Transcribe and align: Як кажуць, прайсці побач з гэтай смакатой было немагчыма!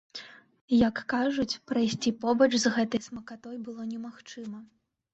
Як 0.87 1.01
кажуць, 1.13 1.59
прайсці 1.73 2.15
побач 2.25 2.49
з 2.59 2.75
гэтай 2.79 3.05
смакатой 3.09 3.55
было 3.71 3.81
немагчыма! 3.95 4.69